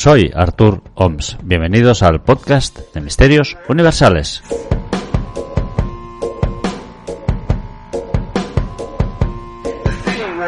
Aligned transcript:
Soy 0.00 0.30
Artur 0.34 0.82
Oms. 0.94 1.36
Bienvenidos 1.42 2.02
al 2.02 2.22
podcast 2.22 2.78
de 2.94 3.02
Misterios 3.02 3.58
Universales. 3.68 4.42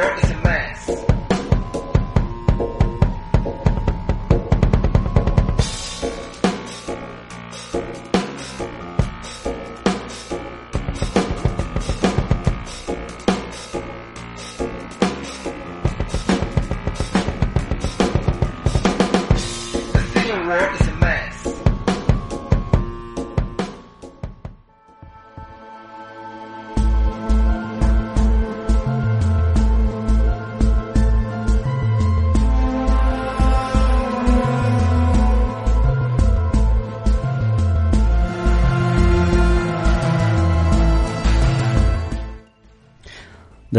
isagoo 0.00 0.41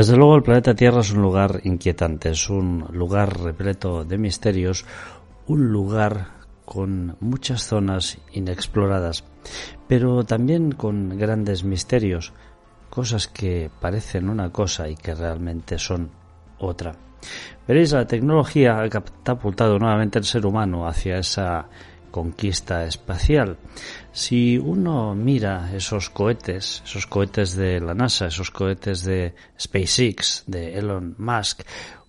Desde 0.03 0.17
luego 0.17 0.35
el 0.35 0.43
planeta 0.43 0.75
Tierra 0.75 0.99
es 0.99 1.13
un 1.13 1.21
lugar 1.21 1.61
inquietante, 1.63 2.31
es 2.31 2.49
un 2.49 2.85
lugar 2.91 3.39
repleto 3.39 4.03
de 4.03 4.17
misterios, 4.17 4.83
un 5.47 5.71
lugar 5.71 6.27
con 6.65 7.15
muchas 7.21 7.63
zonas 7.63 8.17
inexploradas, 8.33 9.23
pero 9.87 10.25
también 10.25 10.73
con 10.73 11.17
grandes 11.17 11.63
misterios, 11.63 12.33
cosas 12.89 13.29
que 13.29 13.71
parecen 13.79 14.27
una 14.27 14.51
cosa 14.51 14.89
y 14.89 14.97
que 14.97 15.15
realmente 15.15 15.79
son 15.79 16.11
otra. 16.59 16.91
Veréis, 17.65 17.93
la 17.93 18.05
tecnología 18.05 18.81
ha 18.81 18.89
catapultado 18.89 19.79
nuevamente 19.79 20.19
el 20.19 20.25
ser 20.25 20.45
humano 20.45 20.85
hacia 20.85 21.19
esa 21.19 21.69
conquista 22.13 22.85
espacial. 22.85 23.57
Si 24.11 24.59
uno 24.59 25.15
mira 25.15 25.71
esos 25.75 26.11
cohetes, 26.11 26.83
esos 26.85 27.07
cohetes 27.07 27.55
de 27.55 27.79
la 27.79 27.95
NASA, 27.95 28.27
esos 28.27 28.51
cohetes 28.51 29.03
de 29.03 29.33
SpaceX, 29.59 30.43
de 30.45 30.77
Elon 30.77 31.15
Musk, 31.17 31.63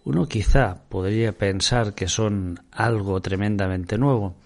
uno 0.05 0.29
quizá 0.29 0.77
podría 0.91 1.33
pensar 1.33 1.95
que 1.95 2.07
son 2.07 2.61
algo 2.71 3.23
tremendamente 3.23 3.97
nuevo. 3.97 4.37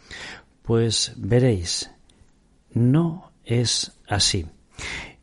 Pues 0.63 1.15
veréis, 1.17 1.91
no 2.73 3.33
es 3.45 3.99
así. 4.07 4.47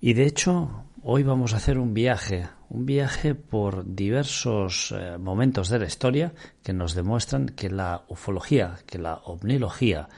Y 0.02 0.14
de 0.14 0.26
hecho, 0.26 0.84
hoy 1.02 1.24
vamos 1.24 1.54
a 1.54 1.58
hacer 1.58 1.78
un 1.78 1.94
viaje, 1.94 2.50
un 2.70 2.86
viaje 2.86 3.36
por 3.36 3.86
diversos 3.86 4.94
eh, 4.98 5.18
momentos 5.18 5.70
de 5.70 5.80
la 5.80 5.86
historia 5.86 6.34
que 6.64 6.74
nos 6.74 6.96
demuestran 6.96 7.48
que 7.50 7.70
la 7.70 8.04
ufología, 8.10 8.80
que 8.86 8.98
la 8.98 9.16
omnilogía, 9.24 10.10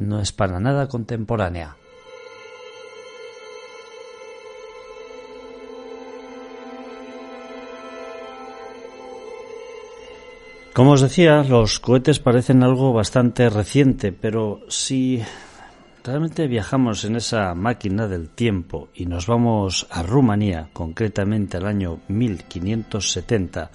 no 0.00 0.20
es 0.20 0.32
para 0.32 0.58
nada 0.58 0.88
contemporánea. 0.88 1.76
Como 10.72 10.92
os 10.92 11.00
decía, 11.00 11.42
los 11.42 11.80
cohetes 11.80 12.20
parecen 12.20 12.62
algo 12.62 12.92
bastante 12.92 13.50
reciente, 13.50 14.12
pero 14.12 14.60
si 14.68 15.20
realmente 16.02 16.46
viajamos 16.46 17.04
en 17.04 17.16
esa 17.16 17.54
máquina 17.54 18.06
del 18.06 18.30
tiempo 18.30 18.88
y 18.94 19.04
nos 19.04 19.26
vamos 19.26 19.86
a 19.90 20.02
Rumanía, 20.02 20.70
concretamente 20.72 21.56
al 21.56 21.66
año 21.66 21.98
1570, 22.08 23.70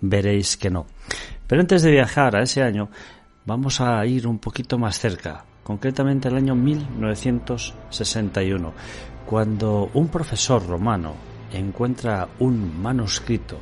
veréis 0.00 0.56
que 0.56 0.70
no. 0.70 0.86
Pero 1.46 1.62
antes 1.62 1.82
de 1.82 1.92
viajar 1.92 2.36
a 2.36 2.42
ese 2.42 2.62
año, 2.62 2.90
vamos 3.46 3.80
a 3.80 4.04
ir 4.04 4.26
un 4.26 4.38
poquito 4.38 4.76
más 4.76 4.98
cerca, 4.98 5.44
concretamente 5.70 6.26
el 6.26 6.34
año 6.34 6.56
1961, 6.56 8.72
cuando 9.24 9.88
un 9.94 10.08
profesor 10.08 10.66
romano 10.66 11.14
encuentra 11.52 12.28
un 12.40 12.82
manuscrito 12.82 13.56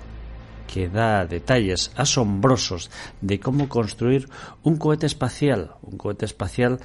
que 0.66 0.88
da 0.88 1.26
detalles 1.26 1.92
asombrosos 1.96 2.90
de 3.20 3.38
cómo 3.38 3.68
construir 3.68 4.26
un 4.62 4.78
cohete 4.78 5.04
espacial, 5.04 5.72
un 5.82 5.98
cohete 5.98 6.24
espacial 6.24 6.80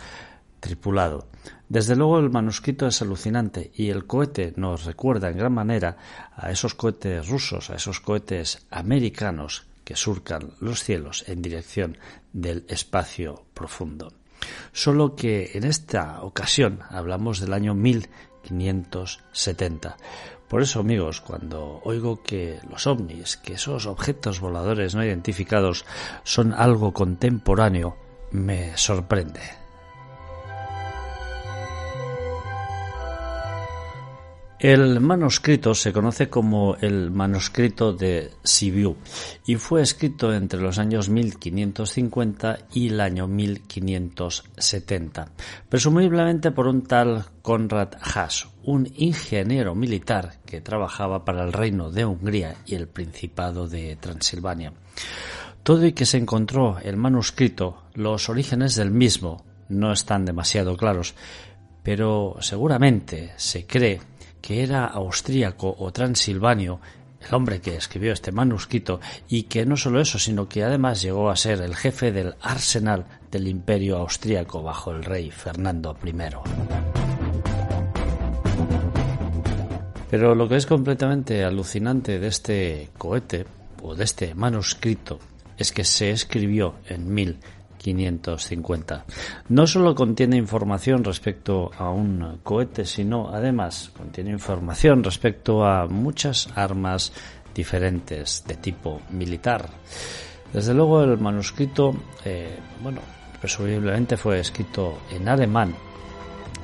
tripulado. 0.59 1.29
Desde 1.69 1.95
luego 1.95 2.19
el 2.19 2.29
manuscrito 2.29 2.85
es 2.85 3.01
alucinante 3.01 3.72
y 3.75 3.91
el 3.91 4.06
cohete 4.06 4.51
nos 4.57 4.83
recuerda 4.83 5.29
en 5.29 5.38
gran 5.38 5.53
manera 5.53 5.95
a 6.35 6.51
esos 6.51 6.75
cohetes 6.75 7.29
rusos, 7.29 7.69
a 7.69 7.75
esos 7.75 8.01
cohetes 8.01 8.67
americanos 8.72 9.67
que 9.85 9.95
surcan 9.95 10.51
los 10.59 10.83
cielos 10.83 11.23
en 11.29 11.41
dirección 11.41 11.97
del 12.33 12.66
espacio 12.67 13.45
profundo. 13.53 14.12
Solo 14.71 15.15
que 15.15 15.49
en 15.53 15.63
esta 15.63 16.21
ocasión 16.21 16.81
hablamos 16.89 17.39
del 17.39 17.53
año 17.53 17.73
1570. 17.73 19.97
Por 20.47 20.61
eso, 20.61 20.81
amigos, 20.81 21.21
cuando 21.21 21.81
oigo 21.83 22.21
que 22.21 22.59
los 22.69 22.85
ovnis, 22.85 23.37
que 23.37 23.53
esos 23.53 23.87
objetos 23.87 24.39
voladores 24.39 24.93
no 24.93 25.03
identificados 25.03 25.83
son 26.23 26.53
algo 26.53 26.93
contemporáneo, 26.93 27.97
me 28.31 28.77
sorprende. 28.77 29.62
El 34.63 35.00
manuscrito 35.01 35.75
se 35.75 35.91
conoce 35.91 36.29
como 36.29 36.78
el 36.79 37.12
manuscrito 37.12 37.91
de 37.91 38.31
Sibiu 38.46 38.96
y 39.46 39.56
fue 39.56 39.81
escrito 39.81 40.34
entre 40.34 40.62
los 40.62 40.79
años 40.79 41.09
1550 41.09 42.59
y 42.72 42.88
el 42.88 43.01
año 43.01 43.28
1570, 43.28 45.31
presumiblemente 45.68 46.51
por 46.51 46.68
un 46.68 46.84
tal 46.84 47.25
Konrad 47.41 47.90
Haas, 48.00 48.47
un 48.63 48.90
ingeniero 48.96 49.75
militar 49.75 50.35
que 50.46 50.62
trabajaba 50.62 51.25
para 51.25 51.44
el 51.44 51.51
reino 51.51 51.91
de 51.91 52.06
Hungría 52.06 52.56
y 52.66 52.75
el 52.75 52.88
Principado 52.88 53.68
de 53.68 53.97
Transilvania. 53.97 54.72
Todo 55.63 55.85
y 55.85 55.91
que 55.91 56.06
se 56.06 56.19
encontró 56.19 56.78
el 56.81 56.95
manuscrito, 56.95 57.84
los 57.95 58.30
orígenes 58.30 58.75
del 58.75 58.91
mismo 58.91 59.44
no 59.68 59.91
están 59.91 60.24
demasiado 60.24 60.78
claros, 60.78 61.16
pero 61.84 62.38
seguramente 62.40 63.34
se 63.35 63.68
cree 63.68 64.00
que 64.43 64.61
era 64.61 64.85
austríaco 64.87 65.73
o 65.79 65.94
transilvanio, 65.94 66.81
el 67.25 67.33
hombre 67.33 67.62
que 67.62 67.77
escribió 67.77 68.12
este 68.12 68.33
manuscrito, 68.33 69.00
y 69.29 69.44
que 69.44 69.65
no 69.65 69.77
solo 69.77 70.01
eso, 70.01 70.19
sino 70.19 70.50
que 70.50 70.65
además 70.65 71.01
llegó 71.01 71.29
a 71.29 71.38
ser 71.38 71.62
el 71.62 71.73
jefe 71.77 72.12
del 72.12 72.35
arsenal 72.41 73.06
del 73.31 73.47
imperio 73.47 74.00
austríaco 74.00 74.62
bajo 74.62 74.91
el 74.91 75.06
rey 75.06 75.31
Fernando 75.31 75.97
I. 76.03 76.13
Pero 80.12 80.35
lo 80.35 80.50
que 80.50 80.57
es 80.57 80.65
completamente 80.65 81.45
alucinante 81.45 82.19
de 82.19 82.27
este 82.27 82.89
cohete, 82.97 83.45
o 83.81 83.95
de 83.95 84.03
este 84.03 84.35
manuscrito, 84.35 85.19
es 85.57 85.71
que 85.71 85.85
se 85.85 86.12
escribió 86.12 86.75
en 86.89 87.13
mil 87.13 87.39
550. 87.83 89.06
No 89.50 89.68
solo 89.68 89.94
contiene 89.94 90.38
información 90.38 91.03
respecto 91.03 91.69
a 91.77 91.89
un 91.89 92.39
cohete, 92.41 92.85
sino 92.85 93.30
además 93.30 93.91
contiene 93.95 94.31
información 94.31 95.03
respecto 95.03 95.65
a 95.65 95.88
muchas 95.88 96.47
armas 96.56 97.12
diferentes 97.53 98.44
de 98.47 98.56
tipo 98.56 99.01
militar. 99.12 99.69
Desde 100.53 100.74
luego 100.74 101.03
el 101.03 101.18
manuscrito, 101.19 101.94
eh, 102.24 102.57
bueno, 102.81 103.01
presumiblemente 103.41 104.15
fue 104.15 104.39
escrito 104.39 105.00
en 105.12 105.27
alemán 105.27 105.75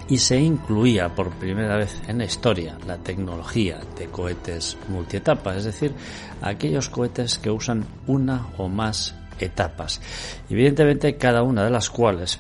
y 0.08 0.18
se 0.18 0.40
incluía 0.40 1.10
por 1.10 1.32
primera 1.32 1.78
vez 1.78 2.02
en 2.08 2.20
la 2.20 2.26
historia 2.26 2.78
la 2.88 2.98
tecnología 2.98 3.80
de 3.98 4.08
cohetes 4.08 4.78
multietapa, 4.88 5.56
es 5.56 5.66
decir, 5.66 5.94
aquellos 6.42 6.90
cohetes 6.90 7.38
que 7.38 7.52
usan 7.52 7.86
una 8.08 8.48
o 8.58 8.70
más 8.70 9.19
etapas, 9.40 10.02
evidentemente 10.50 11.18
cada 11.18 11.44
una 11.44 11.64
de 11.64 11.72
las 11.72 11.90
cuales 11.90 12.40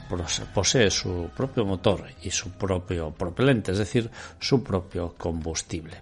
posee 0.54 0.92
su 0.92 1.30
propio 1.36 1.66
motor 1.66 2.06
y 2.22 2.31
su 2.31 2.51
propio 2.51 3.12
propelente, 3.12 3.72
es 3.72 3.78
decir, 3.78 4.10
su 4.40 4.63
propio 4.63 5.16
combustible. 5.18 5.98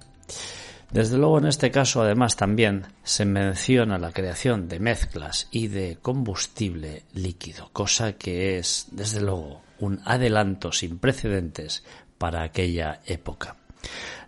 Desde 0.91 1.17
luego 1.17 1.39
en 1.39 1.47
este 1.47 1.69
caso 1.69 2.01
además 2.01 2.37
también 2.37 2.85
se 3.03 3.25
menciona 3.25 3.97
la 3.97 4.13
creación 4.13 4.69
de 4.69 4.79
mezclas 4.79 5.47
y 5.51 5.67
de 5.67 5.97
combustible 6.01 7.03
líquido, 7.13 7.69
cosa 7.73 8.13
que 8.13 8.57
es 8.57 8.87
desde 8.91 9.19
luego 9.19 9.61
un 9.79 9.99
adelanto 10.05 10.71
sin 10.71 10.97
precedentes 10.97 11.83
para 12.17 12.43
aquella 12.43 13.01
época. 13.05 13.57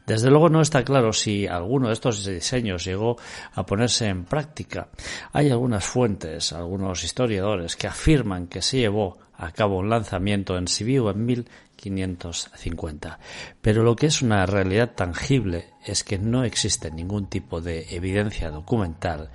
Desde 0.09 0.31
luego 0.31 0.49
no 0.49 0.59
está 0.61 0.83
claro 0.83 1.13
si 1.13 1.45
alguno 1.45 1.89
de 1.89 1.93
estos 1.93 2.25
diseños 2.25 2.83
llegó 2.83 3.17
a 3.53 3.63
ponerse 3.63 4.07
en 4.07 4.25
práctica. 4.25 4.89
Hay 5.33 5.51
algunas 5.51 5.85
fuentes, 5.85 6.51
algunos 6.51 7.03
historiadores 7.03 7.75
que 7.75 7.85
afirman 7.85 8.47
que 8.47 8.63
se 8.63 8.79
llevó 8.79 9.19
a 9.37 9.51
cabo 9.51 9.77
un 9.77 9.87
lanzamiento 9.87 10.57
en 10.57 10.67
Sibiu 10.67 11.09
en 11.09 11.27
1550. 11.27 13.19
Pero 13.61 13.83
lo 13.83 13.95
que 13.95 14.07
es 14.07 14.23
una 14.23 14.47
realidad 14.47 14.95
tangible 14.95 15.75
es 15.85 16.03
que 16.03 16.17
no 16.17 16.43
existe 16.43 16.89
ningún 16.89 17.27
tipo 17.27 17.61
de 17.61 17.85
evidencia 17.95 18.49
documental 18.49 19.29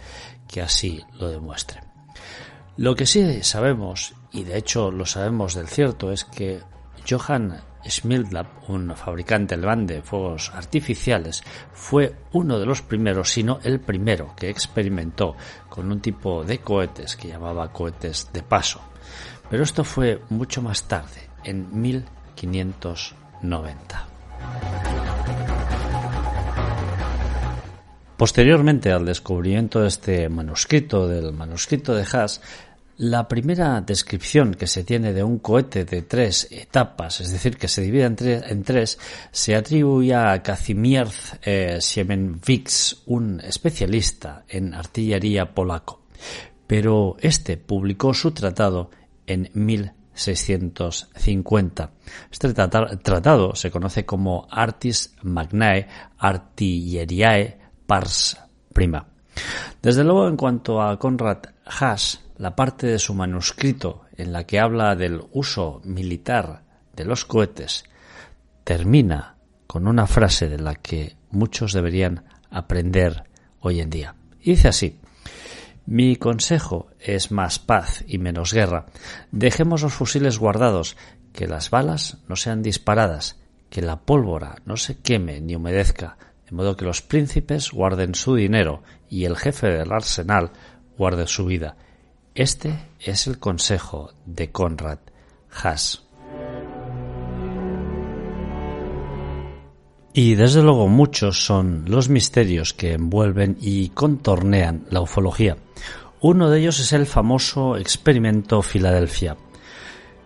que 0.48 0.60
así 0.60 1.04
lo 1.20 1.28
demuestre. 1.28 1.82
Lo 2.78 2.96
que 2.96 3.06
sí 3.06 3.44
sabemos, 3.44 4.14
y 4.32 4.42
de 4.42 4.58
hecho 4.58 4.90
lo 4.90 5.06
sabemos 5.06 5.54
del 5.54 5.68
cierto, 5.68 6.10
es 6.10 6.24
que 6.24 6.62
Johann 7.08 7.60
Schmidlab, 7.86 8.46
un 8.68 8.94
fabricante 8.96 9.54
alemán 9.54 9.86
de 9.86 10.02
fuegos 10.02 10.50
artificiales, 10.54 11.42
fue 11.72 12.14
uno 12.32 12.58
de 12.58 12.66
los 12.66 12.82
primeros, 12.82 13.30
si 13.30 13.42
no 13.42 13.58
el 13.62 13.80
primero, 13.80 14.34
que 14.36 14.48
experimentó 14.48 15.36
con 15.68 15.92
un 15.92 16.00
tipo 16.00 16.44
de 16.44 16.58
cohetes 16.58 17.16
que 17.16 17.28
llamaba 17.28 17.72
cohetes 17.72 18.30
de 18.32 18.42
paso. 18.42 18.80
Pero 19.50 19.62
esto 19.62 19.84
fue 19.84 20.22
mucho 20.30 20.62
más 20.62 20.84
tarde, 20.84 21.28
en 21.44 21.80
1590. 21.80 24.08
Posteriormente 28.16 28.92
al 28.92 29.04
descubrimiento 29.04 29.80
de 29.80 29.88
este 29.88 30.28
manuscrito, 30.28 31.08
del 31.08 31.32
manuscrito 31.32 31.94
de 31.94 32.06
Haas, 32.10 32.40
la 32.96 33.26
primera 33.26 33.80
descripción 33.80 34.54
que 34.54 34.66
se 34.66 34.84
tiene 34.84 35.12
de 35.12 35.24
un 35.24 35.38
cohete 35.38 35.84
de 35.84 36.02
tres 36.02 36.48
etapas, 36.50 37.20
es 37.20 37.32
decir, 37.32 37.56
que 37.56 37.68
se 37.68 37.82
divide 37.82 38.04
en, 38.04 38.62
tres, 38.62 38.98
se 39.32 39.56
atribuye 39.56 40.14
a 40.14 40.42
Kazimierz 40.42 41.38
eh, 41.42 41.78
un 43.06 43.40
especialista 43.40 44.44
en 44.48 44.74
artillería 44.74 45.54
polaco. 45.54 46.02
Pero 46.66 47.16
este 47.20 47.56
publicó 47.56 48.12
su 48.14 48.32
tratado 48.32 48.90
en 49.26 49.50
1650. 49.54 51.90
Este 52.30 52.54
tratado 52.54 53.54
se 53.54 53.70
conoce 53.70 54.06
como 54.06 54.48
Artis 54.50 55.14
Magnae 55.22 55.86
Artilleriae 56.18 57.58
Pars 57.86 58.36
Prima. 58.72 59.06
Desde 59.82 60.04
luego, 60.04 60.28
en 60.28 60.36
cuanto 60.36 60.80
a 60.80 60.96
Konrad 60.98 61.38
Haas, 61.66 62.23
la 62.36 62.56
parte 62.56 62.86
de 62.86 62.98
su 62.98 63.14
manuscrito 63.14 64.02
en 64.16 64.32
la 64.32 64.44
que 64.44 64.58
habla 64.58 64.96
del 64.96 65.22
uso 65.32 65.80
militar 65.84 66.62
de 66.94 67.04
los 67.04 67.24
cohetes 67.24 67.84
termina 68.64 69.36
con 69.66 69.86
una 69.86 70.06
frase 70.06 70.48
de 70.48 70.58
la 70.58 70.74
que 70.74 71.16
muchos 71.30 71.72
deberían 71.72 72.24
aprender 72.50 73.24
hoy 73.60 73.80
en 73.80 73.90
día. 73.90 74.14
Y 74.40 74.50
dice 74.50 74.68
así, 74.68 74.98
mi 75.86 76.16
consejo 76.16 76.88
es 77.00 77.30
más 77.30 77.58
paz 77.58 78.04
y 78.06 78.18
menos 78.18 78.52
guerra. 78.52 78.86
Dejemos 79.32 79.82
los 79.82 79.92
fusiles 79.92 80.38
guardados, 80.38 80.96
que 81.32 81.46
las 81.46 81.70
balas 81.70 82.18
no 82.28 82.36
sean 82.36 82.62
disparadas, 82.62 83.38
que 83.68 83.82
la 83.82 84.00
pólvora 84.00 84.56
no 84.64 84.76
se 84.76 84.98
queme 84.98 85.40
ni 85.40 85.56
humedezca, 85.56 86.16
de 86.46 86.52
modo 86.52 86.76
que 86.76 86.84
los 86.84 87.02
príncipes 87.02 87.70
guarden 87.70 88.14
su 88.14 88.34
dinero 88.34 88.82
y 89.10 89.24
el 89.24 89.36
jefe 89.36 89.66
del 89.66 89.92
arsenal 89.92 90.52
guarde 90.96 91.26
su 91.26 91.44
vida. 91.44 91.76
Este 92.34 92.74
es 92.98 93.28
el 93.28 93.38
consejo 93.38 94.10
de 94.26 94.50
Conrad 94.50 94.98
Haas. 95.52 96.02
Y 100.12 100.34
desde 100.34 100.62
luego 100.62 100.88
muchos 100.88 101.46
son 101.46 101.84
los 101.86 102.08
misterios 102.08 102.74
que 102.74 102.94
envuelven 102.94 103.56
y 103.60 103.90
contornean 103.90 104.84
la 104.90 105.00
ufología. 105.00 105.56
Uno 106.22 106.50
de 106.50 106.58
ellos 106.58 106.80
es 106.80 106.92
el 106.92 107.06
famoso 107.06 107.76
experimento 107.76 108.62
Filadelfia. 108.62 109.36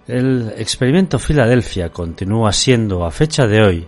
El 0.06 0.54
experimento 0.56 1.19
Filadelfia 1.19 1.90
continúa 1.90 2.54
siendo 2.54 3.04
a 3.04 3.11
fecha 3.11 3.46
de 3.46 3.61
hoy 3.61 3.87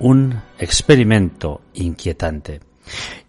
un 0.00 0.38
experimento 0.58 1.62
inquietante. 1.72 2.60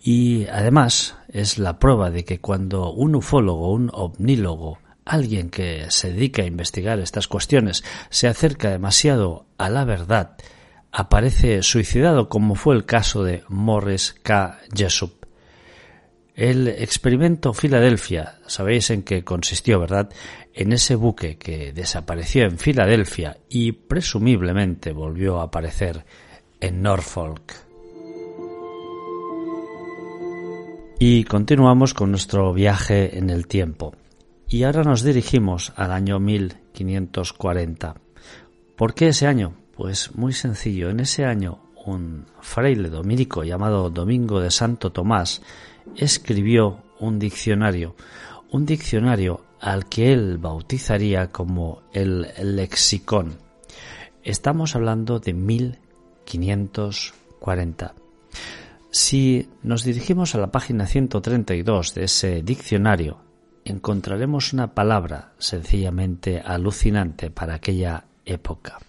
Y 0.01 0.47
además 0.47 1.15
es 1.29 1.57
la 1.57 1.79
prueba 1.79 2.11
de 2.11 2.25
que 2.25 2.39
cuando 2.39 2.91
un 2.91 3.15
ufólogo, 3.15 3.71
un 3.71 3.89
ovnílogo, 3.93 4.79
alguien 5.05 5.49
que 5.49 5.85
se 5.89 6.11
dedica 6.11 6.41
a 6.41 6.47
investigar 6.47 6.99
estas 6.99 7.27
cuestiones, 7.27 7.83
se 8.09 8.27
acerca 8.27 8.69
demasiado 8.69 9.45
a 9.57 9.69
la 9.69 9.85
verdad, 9.85 10.37
aparece 10.91 11.61
suicidado 11.63 12.29
como 12.29 12.55
fue 12.55 12.75
el 12.75 12.85
caso 12.85 13.23
de 13.23 13.43
Morris 13.49 14.15
K. 14.23 14.59
Jessup. 14.73 15.25
El 16.35 16.67
experimento 16.67 17.53
Filadelfia, 17.53 18.39
sabéis 18.45 18.89
en 18.89 19.03
qué 19.03 19.23
consistió, 19.23 19.79
¿verdad? 19.79 20.09
En 20.53 20.73
ese 20.73 20.95
buque 20.95 21.37
que 21.37 21.71
desapareció 21.71 22.43
en 22.43 22.57
Filadelfia 22.57 23.37
y 23.49 23.71
presumiblemente 23.71 24.91
volvió 24.91 25.39
a 25.39 25.43
aparecer 25.43 26.05
en 26.59 26.81
Norfolk. 26.81 27.53
Y 30.97 31.25
continuamos 31.25 31.93
con 31.93 32.11
nuestro 32.11 32.53
viaje 32.53 33.17
en 33.17 33.29
el 33.29 33.47
tiempo. 33.47 33.93
Y 34.47 34.63
ahora 34.63 34.83
nos 34.83 35.03
dirigimos 35.03 35.73
al 35.75 35.91
año 35.91 36.19
1540. 36.19 37.95
¿Por 38.77 38.93
qué 38.93 39.09
ese 39.09 39.27
año? 39.27 39.55
Pues 39.75 40.15
muy 40.15 40.31
sencillo. 40.31 40.89
En 40.89 41.01
ese 41.01 41.25
año 41.25 41.59
un 41.85 42.27
fraile 42.39 42.87
dominico 42.89 43.43
llamado 43.43 43.89
Domingo 43.89 44.39
de 44.39 44.51
Santo 44.51 44.93
Tomás 44.93 45.41
escribió 45.97 46.81
un 46.99 47.19
diccionario, 47.19 47.97
un 48.51 48.65
diccionario 48.65 49.43
al 49.59 49.89
que 49.89 50.13
él 50.13 50.37
bautizaría 50.37 51.29
como 51.29 51.81
el 51.91 52.29
lexicón. 52.41 53.37
Estamos 54.23 54.77
hablando 54.77 55.19
de 55.19 55.33
1540. 55.33 58.04
Si 58.97 59.49
nos 59.61 59.83
dirigimos 59.83 60.35
a 60.35 60.37
la 60.37 60.53
página 60.53 60.87
132 60.87 61.95
de 61.95 62.05
ese 62.05 62.41
diccionario, 62.41 63.19
encontraremos 63.65 64.53
una 64.53 64.73
palabra 64.73 65.33
sencillamente 65.37 66.39
alucinante 66.39 67.29
para 67.29 67.55
aquella 67.55 68.05
época. 68.23 68.79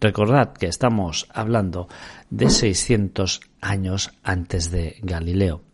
Recordad 0.00 0.52
que 0.52 0.66
estamos 0.66 1.26
hablando 1.34 1.88
de 2.30 2.50
600 2.50 3.40
años 3.60 4.12
antes 4.22 4.70
de 4.70 5.00
Galileo. 5.02 5.64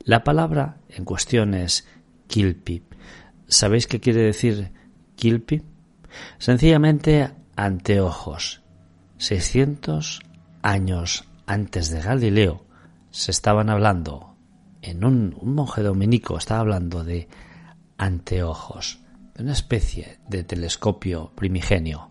La 0.00 0.22
palabra 0.22 0.76
en 0.90 1.06
cuestión 1.06 1.54
es 1.54 1.88
kilpi. 2.26 2.82
¿Sabéis 3.46 3.86
qué 3.86 4.00
quiere 4.00 4.20
decir 4.20 4.70
kilpi? 5.16 5.62
Sencillamente 6.36 7.30
anteojos. 7.56 8.60
600 9.16 10.20
años 10.60 11.24
antes 11.46 11.88
de 11.88 12.02
Galileo 12.02 12.63
se 13.14 13.30
estaban 13.30 13.70
hablando, 13.70 14.34
en 14.82 15.04
un, 15.04 15.36
monje 15.40 15.82
dominico 15.82 16.36
estaba 16.36 16.60
hablando 16.60 17.04
de 17.04 17.28
anteojos, 17.96 18.98
de 19.36 19.44
una 19.44 19.52
especie 19.52 20.18
de 20.28 20.42
telescopio 20.42 21.30
primigenio. 21.36 22.08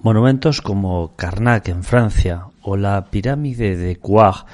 Monumentos 0.00 0.60
como 0.60 1.14
Karnak 1.14 1.68
en 1.68 1.84
Francia 1.84 2.48
o 2.62 2.76
la 2.76 3.04
pirámide 3.04 3.76
de 3.76 3.94
Kouag 3.94 4.44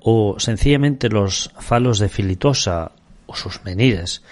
o 0.00 0.36
sencillamente 0.38 1.10
los 1.10 1.50
falos 1.58 1.98
de 1.98 2.08
Filitosa 2.08 2.92
o 3.26 3.34
sus 3.36 3.62
menires 3.62 4.22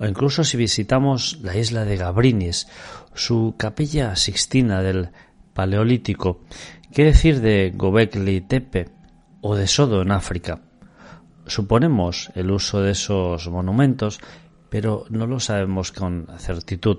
o 0.00 0.06
incluso 0.06 0.42
si 0.42 0.56
visitamos 0.56 1.38
la 1.42 1.56
isla 1.56 1.84
de 1.84 1.96
Gabrinis, 1.96 2.66
su 3.14 3.54
capilla 3.56 4.16
sixtina 4.16 4.82
del 4.82 5.10
Paleolítico 5.54 6.40
¿Qué 6.92 7.04
decir 7.04 7.40
de 7.40 7.72
Gobekli 7.72 8.40
Tepe 8.40 8.88
o 9.42 9.54
de 9.54 9.68
Sodo 9.68 10.02
en 10.02 10.10
África? 10.10 10.62
Suponemos 11.46 12.32
el 12.34 12.50
uso 12.50 12.80
de 12.82 12.92
esos 12.92 13.48
monumentos, 13.48 14.18
pero 14.70 15.04
no 15.08 15.28
lo 15.28 15.38
sabemos 15.38 15.92
con 15.92 16.26
certitud, 16.38 16.98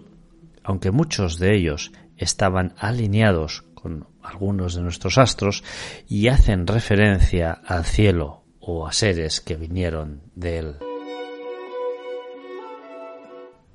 aunque 0.63 0.91
muchos 0.91 1.39
de 1.39 1.55
ellos 1.55 1.91
estaban 2.15 2.73
alineados 2.77 3.63
con 3.73 4.07
algunos 4.23 4.75
de 4.75 4.81
nuestros 4.81 5.17
astros 5.17 5.61
y 6.07 6.29
hacen 6.29 6.67
referencia 6.67 7.51
al 7.51 7.83
cielo 7.83 8.45
o 8.61 8.87
a 8.87 8.93
seres 8.93 9.41
que 9.41 9.57
vinieron 9.57 10.21
de 10.35 10.59
él. 10.59 10.90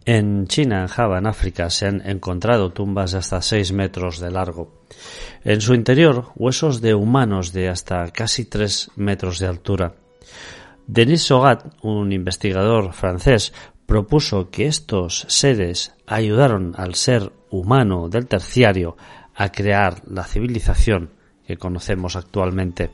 En 0.08 0.46
China, 0.46 0.82
en 0.82 0.86
Java, 0.86 1.18
en 1.18 1.26
África, 1.26 1.68
se 1.68 1.88
han 1.88 2.00
encontrado 2.08 2.70
tumbas 2.70 3.10
de 3.10 3.18
hasta 3.18 3.42
6 3.42 3.72
metros 3.72 4.20
de 4.20 4.30
largo. 4.30 4.70
En 5.42 5.60
su 5.60 5.74
interior, 5.74 6.28
huesos 6.36 6.80
de 6.80 6.94
humanos 6.94 7.52
de 7.52 7.68
hasta 7.68 8.08
casi 8.12 8.44
3 8.44 8.92
metros 8.94 9.40
de 9.40 9.48
altura. 9.48 9.96
Denis 10.86 11.22
Sogat, 11.22 11.74
un 11.82 12.12
investigador 12.12 12.92
francés, 12.92 13.52
propuso 13.84 14.48
que 14.48 14.66
estos 14.66 15.26
seres 15.28 15.92
ayudaron 16.06 16.74
al 16.76 16.94
ser 16.94 17.32
humano 17.50 18.08
del 18.08 18.28
terciario 18.28 18.96
a 19.34 19.50
crear 19.50 20.02
la 20.06 20.22
civilización 20.22 21.10
que 21.44 21.56
conocemos 21.56 22.14
actualmente. 22.14 22.92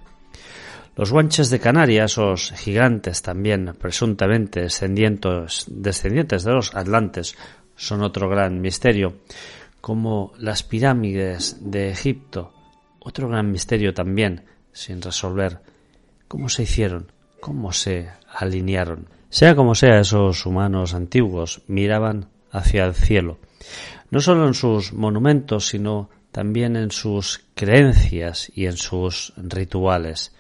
Los 0.95 1.11
guanches 1.11 1.49
de 1.49 1.59
Canarias, 1.59 2.13
esos 2.13 2.53
gigantes 2.53 3.23
también 3.23 3.75
presuntamente 3.79 4.61
descendientes, 4.61 5.65
descendientes 5.69 6.45
de 6.45 6.53
los 6.53 6.75
atlantes, 6.75 7.35
son 7.77 8.03
otro 8.03 8.29
gran 8.29 8.61
misterio, 8.61 9.15
como 9.81 10.33
las 10.39 10.63
pirámides 10.63 11.57
de 11.61 11.91
Egipto, 11.91 12.53
otro 13.01 13.29
gran 13.29 13.51
misterio 13.51 13.95
también 13.95 14.45
sin 14.73 15.01
resolver. 15.01 15.61
¿Cómo 16.29 16.51
se 16.51 16.65
hicieron? 16.65 17.11
¿Cómo 17.41 17.73
se 17.73 18.11
alinearon? 18.31 19.09
Sea 19.31 19.57
como 19.57 19.75
sea, 19.75 19.99
esos 19.99 20.45
humanos 20.45 20.93
antiguos 20.93 21.63
miraban 21.69 22.29
hacia 22.51 22.85
el 22.85 22.93
cielo, 22.93 23.39
no 24.11 24.21
solo 24.21 24.47
en 24.47 24.53
sus 24.53 24.93
monumentos, 24.93 25.69
sino 25.69 26.11
también 26.33 26.77
en 26.77 26.91
sus 26.91 27.47
creencias 27.55 28.53
y 28.55 28.67
en 28.67 28.77
sus 28.77 29.33
rituales. 29.39 30.35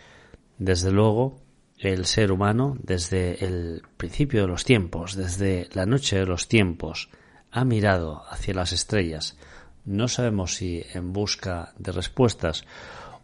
Desde 0.62 0.92
luego, 0.92 1.40
el 1.76 2.07
ser 2.07 2.31
humano, 2.31 2.76
desde 2.81 3.45
el 3.45 3.83
principio 3.97 4.42
de 4.42 4.47
los 4.47 4.64
tiempos, 4.64 5.16
desde 5.16 5.69
la 5.73 5.87
noche 5.87 6.21
de 6.21 6.25
los 6.25 6.47
tiempos, 6.47 7.11
ha 7.50 7.64
mirado 7.64 8.23
hacia 8.31 8.54
las 8.54 8.71
estrellas. 8.71 9.37
No 9.85 10.07
sabemos 10.07 10.54
si 10.54 10.85
en 10.95 11.12
busca 11.12 11.73
de 11.78 11.90
respuestas 11.90 12.64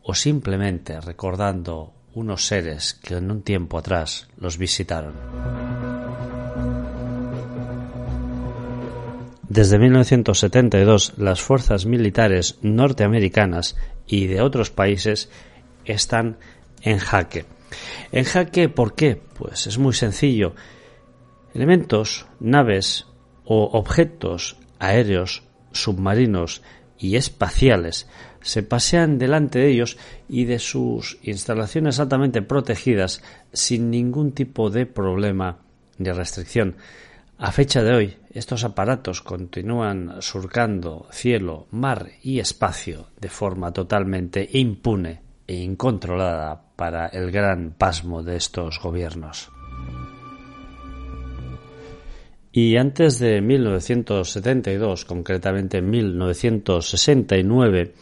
o 0.03 0.17
simplemente 0.17 1.01
recordando 1.01 1.95
unos 2.13 2.45
seres 2.45 2.95
que 2.95 3.15
en 3.15 3.31
un 3.31 3.43
tiempo 3.43 3.79
atrás 3.79 4.27
los 4.37 4.59
visitaron. 4.59 5.15
Desde 9.49 9.79
1972, 9.79 11.13
las 11.19 11.41
fuerzas 11.41 11.87
militares 11.87 12.59
norteamericanas 12.63 13.77
y 14.09 14.27
de 14.27 14.41
otros 14.41 14.71
países 14.71 15.31
están 15.85 16.37
en 16.83 16.99
jaque. 16.99 17.45
En 18.13 18.25
jaque, 18.25 18.69
¿por 18.69 18.95
qué? 18.95 19.17
Pues 19.17 19.67
es 19.67 19.79
muy 19.79 19.93
sencillo. 19.93 20.55
Elementos, 21.55 22.27
naves 22.41 23.07
o 23.45 23.65
objetos 23.65 24.57
aéreos, 24.79 25.43
submarinos 25.73 26.63
y 26.99 27.17
espaciales 27.17 28.09
se 28.41 28.63
pasean 28.63 29.19
delante 29.19 29.59
de 29.59 29.69
ellos 29.69 29.99
y 30.29 30.45
de 30.45 30.59
sus 30.59 31.19
instalaciones 31.23 32.01
altamente 32.01 32.43
protegidas 32.43 33.23
sin 33.53 33.91
ningún 33.91 34.33
tipo 34.33 34.71
de 34.71 34.87
problema 34.87 35.59
ni 35.99 36.11
restricción. 36.11 36.77
A 37.37 37.53
fecha 37.53 37.83
de 37.83 37.95
hoy, 37.95 38.17
estos 38.31 38.65
aparatos 38.65 39.23
continúan 39.23 40.21
surcando 40.21 41.07
cielo, 41.11 41.67
mar 41.71 42.11
y 42.23 42.41
espacio 42.41 43.09
de 43.21 43.29
forma 43.29 43.73
totalmente 43.73 44.49
impune 44.53 45.28
incontrolada 45.49 46.63
para 46.77 47.07
el 47.07 47.31
gran 47.31 47.75
pasmo 47.77 48.23
de 48.23 48.37
estos 48.37 48.81
gobiernos. 48.81 49.51
Y 52.53 52.77
antes 52.77 53.19
de 53.19 53.41
1972, 53.41 55.05
concretamente 55.05 55.79
en 55.79 55.91
1969, 55.91 57.95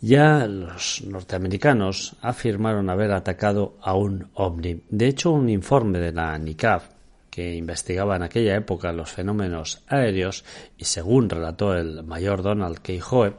ya 0.00 0.46
los 0.46 1.02
norteamericanos 1.06 2.16
afirmaron 2.20 2.90
haber 2.90 3.12
atacado 3.12 3.76
a 3.80 3.94
un 3.94 4.28
ovni. 4.34 4.82
De 4.90 5.06
hecho, 5.06 5.30
un 5.30 5.48
informe 5.48 6.00
de 6.00 6.12
la 6.12 6.36
NICAF 6.36 6.88
que 7.30 7.54
investigaba 7.54 8.16
en 8.16 8.24
aquella 8.24 8.56
época 8.56 8.92
los 8.92 9.10
fenómenos 9.10 9.82
aéreos 9.88 10.44
y 10.76 10.84
según 10.84 11.30
relató 11.30 11.74
el 11.74 12.04
mayor 12.04 12.42
Donald 12.42 12.80
K. 12.80 12.92
Howe, 13.10 13.34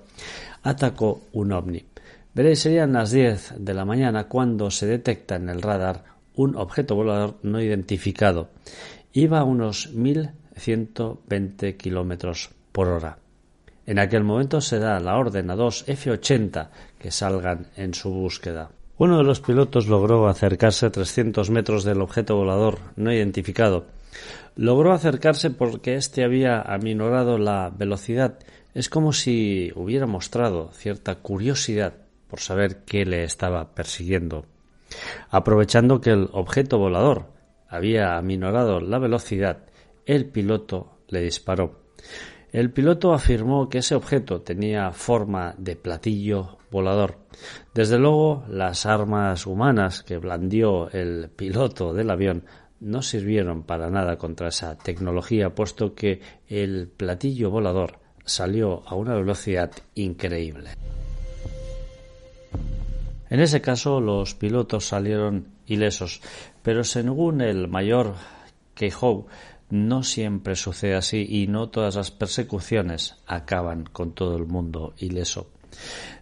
atacó 0.63 1.21
un 1.33 1.51
ovni. 1.51 1.85
Veréis, 2.35 2.59
serían 2.59 2.91
las 2.91 3.11
10 3.11 3.53
de 3.59 3.73
la 3.73 3.85
mañana 3.85 4.25
cuando 4.27 4.69
se 4.69 4.85
detecta 4.85 5.37
en 5.37 5.47
el 5.47 5.61
radar 5.61 6.03
un 6.35 6.57
objeto 6.57 6.93
volador 6.93 7.37
no 7.43 7.61
identificado. 7.61 8.49
Iba 9.13 9.39
a 9.39 9.45
unos 9.45 9.93
1120 9.93 11.77
kilómetros 11.77 12.49
por 12.73 12.89
hora. 12.89 13.19
En 13.85 13.99
aquel 13.99 14.25
momento 14.25 14.59
se 14.59 14.79
da 14.79 14.99
la 14.99 15.17
orden 15.17 15.49
a 15.49 15.55
dos 15.55 15.85
F-80 15.87 16.71
que 16.99 17.09
salgan 17.09 17.67
en 17.77 17.93
su 17.93 18.09
búsqueda. 18.09 18.69
Uno 18.97 19.17
de 19.17 19.23
los 19.23 19.39
pilotos 19.39 19.87
logró 19.87 20.27
acercarse 20.27 20.87
a 20.87 20.91
300 20.91 21.49
metros 21.51 21.85
del 21.85 22.01
objeto 22.01 22.35
volador 22.35 22.79
no 22.97 23.13
identificado. 23.13 23.85
Logró 24.57 24.91
acercarse 24.91 25.51
porque 25.51 25.95
éste 25.95 26.25
había 26.25 26.59
aminorado 26.59 27.37
la 27.37 27.69
velocidad. 27.69 28.39
Es 28.73 28.89
como 28.89 29.13
si 29.13 29.71
hubiera 29.73 30.05
mostrado 30.05 30.71
cierta 30.73 31.15
curiosidad 31.15 32.04
por 32.35 32.41
saber 32.41 32.83
qué 32.83 33.05
le 33.05 33.23
estaba 33.23 33.73
persiguiendo. 33.73 34.45
Aprovechando 35.29 36.01
que 36.01 36.09
el 36.09 36.27
objeto 36.33 36.77
volador 36.77 37.31
había 37.69 38.17
aminorado 38.17 38.81
la 38.81 38.99
velocidad, 38.99 39.59
el 40.05 40.25
piloto 40.25 40.97
le 41.07 41.21
disparó. 41.21 41.79
El 42.51 42.71
piloto 42.71 43.13
afirmó 43.13 43.69
que 43.69 43.77
ese 43.77 43.95
objeto 43.95 44.41
tenía 44.41 44.91
forma 44.91 45.55
de 45.57 45.77
platillo 45.77 46.57
volador. 46.71 47.19
Desde 47.73 47.97
luego, 47.97 48.43
las 48.49 48.85
armas 48.85 49.47
humanas 49.47 50.03
que 50.03 50.17
blandió 50.17 50.91
el 50.91 51.29
piloto 51.29 51.93
del 51.93 52.09
avión 52.09 52.43
no 52.81 53.01
sirvieron 53.01 53.63
para 53.63 53.89
nada 53.89 54.17
contra 54.17 54.49
esa 54.49 54.77
tecnología, 54.77 55.55
puesto 55.55 55.95
que 55.95 56.19
el 56.49 56.89
platillo 56.89 57.49
volador 57.49 57.99
salió 58.25 58.83
a 58.87 58.95
una 58.95 59.15
velocidad 59.15 59.71
increíble. 59.93 60.71
En 63.29 63.39
ese 63.39 63.61
caso 63.61 63.99
los 63.99 64.35
pilotos 64.35 64.87
salieron 64.87 65.47
ilesos, 65.65 66.21
pero 66.61 66.83
según 66.83 67.41
el 67.41 67.67
mayor 67.67 68.15
Keijo, 68.75 69.27
no 69.69 70.03
siempre 70.03 70.55
sucede 70.55 70.95
así 70.95 71.25
y 71.27 71.47
no 71.47 71.69
todas 71.69 71.95
las 71.95 72.11
persecuciones 72.11 73.15
acaban 73.25 73.85
con 73.85 74.13
todo 74.13 74.37
el 74.37 74.45
mundo 74.45 74.93
ileso. 74.97 75.49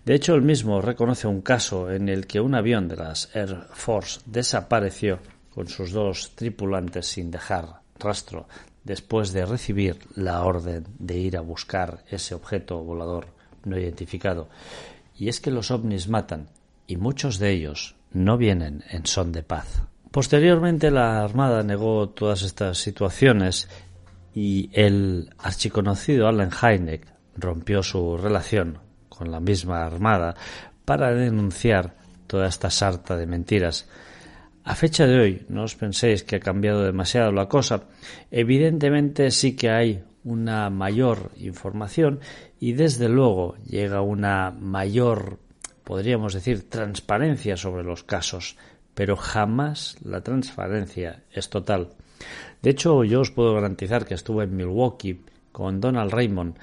De 0.06 0.16
hecho, 0.16 0.34
él 0.34 0.42
mismo 0.42 0.82
reconoce 0.82 1.28
un 1.28 1.42
caso 1.42 1.92
en 1.92 2.10
el 2.10 2.26
que 2.26 2.40
un 2.40 2.56
avión 2.56 2.88
de 2.88 2.96
las 2.96 3.36
Air 3.36 3.68
Force 3.72 4.22
desapareció 4.26 5.20
con 5.54 5.68
sus 5.68 5.92
dos 5.92 6.32
tripulantes 6.36 7.06
sin 7.06 7.30
dejar 7.30 7.82
rastro 8.00 8.48
después 8.84 9.32
de 9.32 9.46
recibir 9.46 10.00
la 10.16 10.44
orden 10.44 10.86
de 10.98 11.18
ir 11.18 11.38
a 11.38 11.42
buscar 11.42 12.04
ese 12.10 12.36
objeto 12.36 12.84
volador 12.84 13.28
no 13.64 13.78
identificado. 13.78 14.50
Y 15.16 15.30
es 15.30 15.40
que 15.40 15.52
los 15.52 15.72
ovnis 15.72 16.10
matan 16.10 16.50
y 16.94 16.98
muchos 16.98 17.40
de 17.40 17.50
ellos 17.50 17.96
no 18.12 18.38
vienen 18.38 18.84
en 18.92 19.08
son 19.08 19.32
de 19.32 19.42
paz. 19.42 19.82
Posteriormente 20.12 20.92
la 20.92 21.24
Armada 21.24 21.64
negó 21.64 22.10
todas 22.10 22.44
estas 22.44 22.78
situaciones 22.78 23.68
y 24.36 24.70
el 24.74 25.32
archiconocido 25.40 26.28
Allen 26.28 26.52
Hynek 26.52 27.08
rompió 27.36 27.82
su 27.82 28.16
relación 28.16 28.78
con 29.10 29.32
la 29.32 29.40
misma 29.40 29.84
Armada 29.84 30.36
para 30.86 31.12
denunciar 31.16 31.96
toda 32.28 32.48
esta 32.48 32.70
sarta 32.70 33.18
de 33.18 33.26
mentiras. 33.26 33.90
A 34.64 34.76
fecha 34.76 35.08
de 35.08 35.20
hoy, 35.20 35.46
no 35.50 35.64
os 35.64 35.76
penséis 35.76 36.24
que 36.24 36.36
ha 36.36 36.40
cambiado 36.40 36.84
demasiado 36.84 37.32
la 37.32 37.50
cosa. 37.50 37.86
Evidentemente 38.30 39.32
sí 39.32 39.56
que 39.56 39.72
hay 39.72 40.04
una 40.24 40.70
mayor 40.70 41.32
información 41.38 42.20
y 42.60 42.74
desde 42.74 43.10
luego 43.10 43.56
llega 43.66 44.02
una 44.02 44.52
mayor 44.52 45.40
podríamos 45.84 46.34
decir, 46.34 46.70
transparencia 46.70 47.58
sobre 47.58 47.84
los 47.84 48.04
casos, 48.04 48.58
pero 48.94 49.16
jamás 49.16 49.98
la 50.04 50.22
transparencia 50.22 51.24
es 51.32 51.50
total. 51.50 51.90
De 52.62 52.70
hecho, 52.70 53.04
yo 53.04 53.22
os 53.22 53.32
puedo 53.32 53.54
garantizar 53.54 54.06
que 54.06 54.13
estuve 54.13 54.46
en 54.46 54.56
Milwaukee 54.56 55.22
con 55.52 55.82
Donald 55.82 56.12
Raymond, 56.12 56.58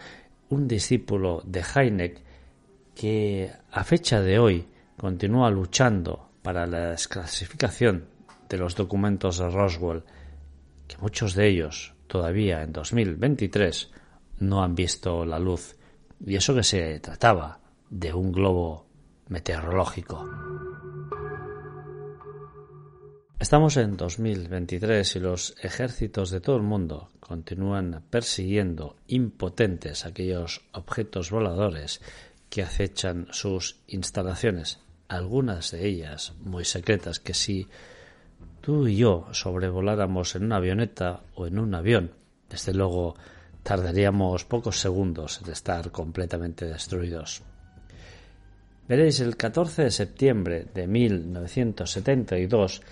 un 0.48 0.66
discípulo 0.66 1.42
de 1.44 1.62
Heineck, 1.62 2.20
que 2.94 3.50
a 3.70 3.84
fecha 3.84 4.20
de 4.20 4.38
hoy 4.38 4.66
continúa 4.96 5.50
luchando 5.50 6.30
para 6.42 6.66
la 6.66 6.90
desclasificación 6.90 8.06
de 8.48 8.58
los 8.58 8.74
documentos 8.74 9.38
de 9.38 9.48
Roswell, 9.48 10.02
que 10.88 10.98
muchos 10.98 11.34
de 11.34 11.48
ellos 11.48 11.94
todavía 12.06 12.62
en 12.62 12.72
2023 12.72 13.90
no 14.40 14.62
han 14.62 14.74
visto 14.74 15.24
la 15.24 15.38
luz. 15.38 15.76
Y 16.24 16.36
eso 16.36 16.54
que 16.54 16.64
se 16.64 16.98
trataba 17.00 17.60
de 17.88 18.12
un 18.12 18.32
globo 18.32 18.89
meteorológico. 19.30 20.28
Estamos 23.38 23.78
en 23.78 23.96
2023 23.96 25.16
y 25.16 25.20
los 25.20 25.54
ejércitos 25.62 26.30
de 26.30 26.42
todo 26.42 26.56
el 26.56 26.62
mundo 26.62 27.08
continúan 27.20 28.04
persiguiendo 28.10 28.96
impotentes 29.06 30.04
aquellos 30.04 30.60
objetos 30.72 31.30
voladores 31.30 32.02
que 32.50 32.62
acechan 32.62 33.28
sus 33.30 33.78
instalaciones, 33.86 34.80
algunas 35.08 35.70
de 35.70 35.86
ellas 35.86 36.34
muy 36.40 36.66
secretas 36.66 37.18
que 37.18 37.32
si 37.32 37.66
tú 38.60 38.86
y 38.88 38.96
yo 38.96 39.26
sobrevoláramos 39.32 40.34
en 40.34 40.44
una 40.44 40.56
avioneta 40.56 41.22
o 41.34 41.46
en 41.46 41.58
un 41.58 41.74
avión, 41.74 42.12
desde 42.50 42.74
luego 42.74 43.14
tardaríamos 43.62 44.44
pocos 44.44 44.80
segundos 44.80 45.40
en 45.42 45.50
estar 45.50 45.90
completamente 45.90 46.66
destruidos. 46.66 47.42
Veréis, 48.90 49.20
el 49.20 49.36
14 49.36 49.84
de 49.84 49.90
septiembre 49.92 50.66
de 50.74 50.88
1972 50.88 52.82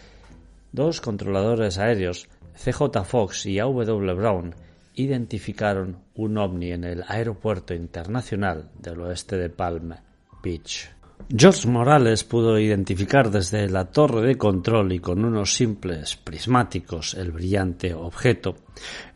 Dos 0.71 1.01
controladores 1.01 1.77
aéreos, 1.79 2.29
CJ 2.55 3.03
Fox 3.05 3.47
y 3.47 3.59
AW 3.59 4.15
Brown, 4.15 4.55
identificaron 4.95 5.97
un 6.15 6.39
ovni 6.39 6.71
en 6.71 6.85
el 6.85 7.03
Aeropuerto 7.09 7.75
Internacional 7.75 8.71
del 8.79 9.01
Oeste 9.01 9.39
de 9.39 9.51
Palm 9.51 9.93
Beach. 10.41 10.89
George 11.37 11.67
Morales 11.67 12.23
pudo 12.23 12.61
identificar 12.61 13.29
desde 13.33 13.69
la 13.69 13.87
torre 13.87 14.25
de 14.25 14.39
control 14.39 14.93
y 14.93 15.01
con 15.01 15.25
unos 15.25 15.57
simples 15.57 16.15
prismáticos 16.15 17.15
el 17.15 17.33
brillante 17.33 17.93
objeto. 17.93 18.55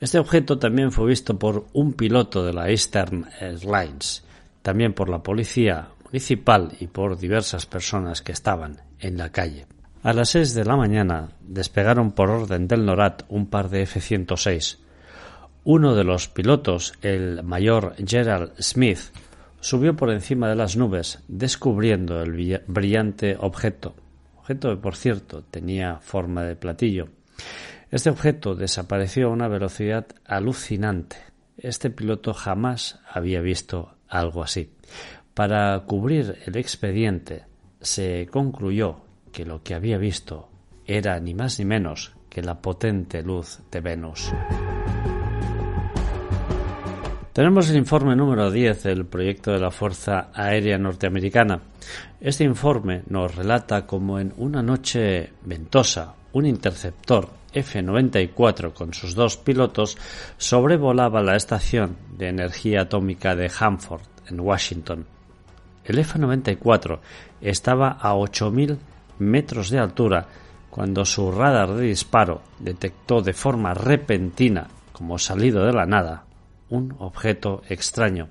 Este 0.01 0.19
objeto 0.19 0.59
también 0.59 0.91
fue 0.91 1.07
visto 1.07 1.39
por 1.39 1.67
un 1.75 1.93
piloto 1.93 2.45
de 2.45 2.53
la 2.53 2.69
Eastern 2.69 3.29
Airlines, 3.39 4.25
también 4.63 4.95
por 4.95 5.09
la 5.09 5.23
policía 5.23 5.91
municipal 6.13 6.73
y 6.79 6.89
por 6.89 7.17
diversas 7.17 7.65
personas 7.65 8.21
que 8.21 8.33
estaban 8.33 8.83
en 9.01 9.17
la 9.17 9.31
calle. 9.33 9.67
A 10.03 10.13
las 10.13 10.29
seis 10.31 10.53
de 10.53 10.65
la 10.65 10.77
mañana 10.77 11.31
despegaron 11.41 12.13
por 12.13 12.29
orden 12.29 12.69
del 12.69 12.85
NORAD 12.85 13.23
un 13.31 13.47
par 13.47 13.71
de 13.71 13.83
F-106. 13.83 14.79
Uno 15.65 15.95
de 15.95 16.05
los 16.05 16.29
pilotos, 16.29 16.93
el 17.01 17.43
mayor 17.43 17.95
Gerald 18.07 18.53
Smith, 18.61 18.99
subió 19.61 19.97
por 19.97 20.11
encima 20.11 20.51
de 20.51 20.57
las 20.57 20.77
nubes, 20.77 21.21
descubriendo 21.29 22.21
el 22.21 22.61
brillante 22.67 23.37
objeto. 23.39 23.95
Objeto 24.37 24.69
que, 24.69 24.83
por 24.83 24.97
cierto, 24.97 25.45
tenía 25.51 25.97
forma 26.01 26.43
de 26.43 26.57
platillo. 26.57 27.09
Este 27.91 28.11
objeto 28.11 28.55
desapareció 28.55 29.29
a 29.29 29.33
una 29.33 29.49
velocidad 29.49 30.07
alucinante. 30.27 31.17
Este 31.57 31.89
piloto 31.89 32.35
jamás 32.35 33.01
había 33.09 33.41
visto 33.41 33.95
algo 34.09 34.43
así. 34.43 34.71
Para 35.35 35.81
cubrir 35.87 36.39
el 36.45 36.57
expediente, 36.57 37.45
se 37.81 38.29
concluyó 38.31 38.97
que 39.33 39.47
lo 39.47 39.63
que 39.63 39.75
había 39.75 39.97
visto 39.97 40.51
era 40.87 41.19
ni 41.21 41.33
más 41.33 41.59
ni 41.59 41.65
menos 41.65 42.13
que 42.29 42.43
la 42.43 42.61
potente 42.61 43.23
luz 43.23 43.61
de 43.71 43.81
Venus. 43.81 44.31
Tenemos 47.33 47.71
el 47.71 47.77
informe 47.77 48.15
número 48.15 48.51
10 48.51 48.83
del 48.83 49.07
proyecto 49.07 49.53
de 49.53 49.61
la 49.61 49.71
Fuerza 49.71 50.29
Aérea 50.35 50.77
Norteamericana. 50.77 51.63
Este 52.21 52.45
informe 52.45 53.03
nos 53.09 53.35
relata 53.35 53.87
cómo 53.87 54.19
en 54.19 54.35
una 54.37 54.63
noche 54.63 55.33
ventosa 55.47 56.15
un 56.33 56.45
interceptor 56.45 57.31
F-94 57.55 58.75
con 58.75 58.93
sus 58.93 59.15
dos 59.15 59.39
pilotos 59.39 59.97
sobrevolaba 60.37 61.23
la 61.23 61.37
estación 61.37 61.97
de 62.19 62.29
energía 62.29 62.83
atómica 62.83 63.35
de 63.35 63.51
Hanford, 63.59 64.03
en 64.29 64.41
Washington. 64.41 65.07
El 65.85 65.99
F-94 65.99 67.01
estaba 67.41 67.99
a 68.01 68.15
8.000 68.15 68.79
metros 69.19 69.71
de 69.71 69.79
altura 69.79 70.27
cuando 70.71 71.05
su 71.05 71.31
radar 71.31 71.75
de 71.75 71.85
disparo 71.85 72.43
detectó 72.59 73.21
de 73.21 73.33
forma 73.33 73.75
repentina, 73.75 74.69
como 74.93 75.19
salido 75.19 75.67
de 75.67 75.73
la 75.73 75.87
nada, 75.87 76.25
un 76.71 76.95
objeto 76.99 77.63
extraño 77.69 78.29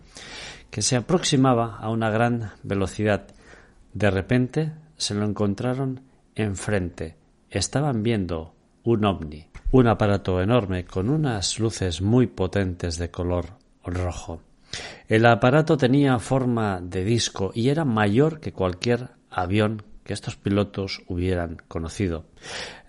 que 0.71 0.81
se 0.81 0.95
aproximaba 0.95 1.77
a 1.77 1.89
una 1.89 2.09
gran 2.09 2.51
velocidad. 2.63 3.27
De 3.93 4.09
repente 4.09 4.71
se 4.97 5.13
lo 5.13 5.25
encontraron 5.25 6.01
enfrente. 6.33 7.17
Estaban 7.49 8.01
viendo 8.01 8.55
un 8.83 9.05
ovni, 9.05 9.47
un 9.71 9.87
aparato 9.87 10.41
enorme 10.41 10.85
con 10.85 11.09
unas 11.09 11.59
luces 11.59 12.01
muy 12.01 12.27
potentes 12.27 12.97
de 12.97 13.11
color 13.11 13.45
rojo. 13.83 14.41
El 15.07 15.25
aparato 15.25 15.77
tenía 15.77 16.19
forma 16.19 16.79
de 16.81 17.03
disco 17.03 17.51
y 17.53 17.69
era 17.69 17.85
mayor 17.85 18.39
que 18.39 18.53
cualquier 18.53 19.09
avión 19.29 19.83
que 20.03 20.13
estos 20.13 20.35
pilotos 20.35 21.03
hubieran 21.07 21.57
conocido. 21.67 22.25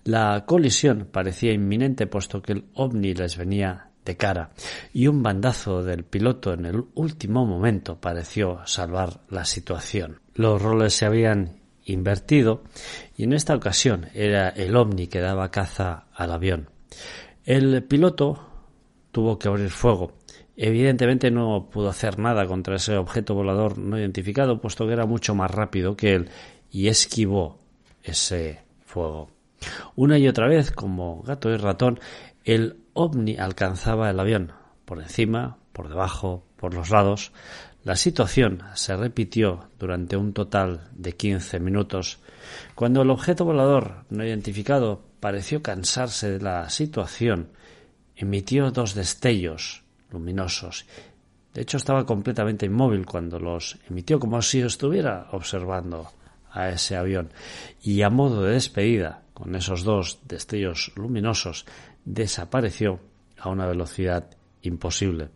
La 0.05 0.45
colisión 0.47 1.09
parecía 1.11 1.53
inminente 1.53 2.07
puesto 2.07 2.43
que 2.43 2.53
el 2.53 2.65
ovni 2.75 3.15
les 3.15 3.37
venía 3.37 3.89
de 4.05 4.17
cara 4.17 4.51
y 4.93 5.07
un 5.07 5.23
bandazo 5.23 5.83
del 5.83 6.05
piloto 6.05 6.53
en 6.53 6.67
el 6.67 6.85
último 6.95 7.47
momento 7.47 8.01
pareció 8.01 8.61
salvar 8.67 9.21
la 9.29 9.45
situación. 9.45 10.21
Los 10.35 10.61
roles 10.61 10.95
se 10.95 11.07
habían 11.07 11.61
invertido 11.85 12.65
y 13.17 13.25
en 13.25 13.33
esta 13.33 13.55
ocasión 13.55 14.09
era 14.15 14.49
el 14.49 14.77
ovni 14.77 15.07
que 15.07 15.21
daba 15.21 15.51
caza 15.51 16.07
al 16.15 16.33
avión. 16.33 16.71
El 17.45 17.83
piloto 17.85 18.49
tuvo 19.11 19.39
que 19.39 19.49
abrir 19.49 19.71
fuego. 19.71 20.13
Evidentemente 20.65 21.33
no 21.33 21.71
pudo 21.73 21.89
hacer 21.89 22.21
nada 22.21 22.47
contra 22.47 22.77
ese 22.77 22.97
objeto 22.97 23.35
volador 23.35 23.79
no 23.79 23.99
identificado, 23.99 24.61
puesto 24.61 24.87
que 24.87 24.93
era 24.93 25.07
mucho 25.07 25.35
más 25.35 25.51
rápido 25.51 25.97
que 25.97 26.15
él 26.15 26.29
y 26.71 26.87
esquivó 26.87 27.59
ese 28.05 28.61
fuego. 28.85 29.29
Una 29.97 30.19
y 30.19 30.29
otra 30.29 30.47
vez, 30.47 30.71
como 30.71 31.21
gato 31.25 31.51
y 31.51 31.57
ratón, 31.57 31.99
el 32.45 32.77
ovni 32.93 33.37
alcanzaba 33.39 34.09
el 34.09 34.21
avión, 34.21 34.53
por 34.85 35.03
encima, 35.03 35.59
por 35.73 35.89
debajo, 35.89 36.45
por 36.57 36.75
los 36.75 36.91
lados. 36.91 37.33
La 37.83 37.97
situación 37.97 38.63
se 38.75 38.95
repitió 38.95 39.69
durante 39.81 40.17
un 40.17 40.33
total 40.33 40.91
de 40.93 41.17
15 41.17 41.59
minutos. 41.59 42.21
Cuando 42.77 43.03
el 43.03 43.11
objeto 43.11 43.45
volador 43.45 44.05
no 44.11 44.25
identificado 44.25 45.03
pareció 45.19 45.61
cansarse 45.61 46.31
de 46.31 46.41
la 46.41 46.71
situación, 46.71 47.49
emitió 48.15 48.71
dos 48.71 48.95
destellos 48.95 49.82
luminosos. 50.13 50.87
De 51.53 51.63
hecho, 51.63 51.77
estaba 51.77 52.07
completamente 52.07 52.67
inmóvil 52.67 53.05
cuando 53.05 53.39
los 53.39 53.79
emitió, 53.89 54.19
como 54.19 54.41
si 54.41 54.61
estuviera 54.61 55.29
observando 55.33 56.09
a 56.51 56.69
ese 56.69 56.97
avión 56.97 57.31
y 57.83 58.03
a 58.03 58.11
modo 58.11 58.43
de 58.43 58.55
despedida, 58.55 59.23
con 59.33 59.55
esos 59.55 59.85
dos 59.85 60.21
destellos 60.27 60.93
luminosos, 60.95 61.67
desapareció 62.05 63.01
a 63.39 63.49
una 63.49 63.67
velocidad 63.67 64.31
imposible. 64.63 65.31